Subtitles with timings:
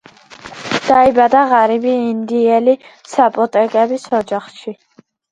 [0.85, 2.73] დაიბადა ღარიბი ინდიელი
[3.11, 4.73] საპოტეკების ოჯახში.